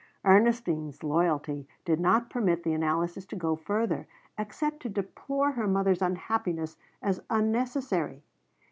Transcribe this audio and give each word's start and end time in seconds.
Ernestine's 0.25 1.03
loyalty 1.03 1.67
did 1.85 1.99
not 1.99 2.31
permit 2.31 2.63
the 2.63 2.73
analysis 2.73 3.23
to 3.27 3.35
go 3.35 3.55
further, 3.55 4.07
except 4.35 4.79
to 4.79 4.89
deplore 4.89 5.51
her 5.51 5.67
mother's 5.67 6.01
unhappiness 6.01 6.75
as 7.03 7.21
unnecessary. 7.29 8.23